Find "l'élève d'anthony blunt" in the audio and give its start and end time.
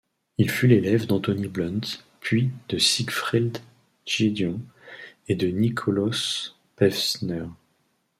0.65-1.99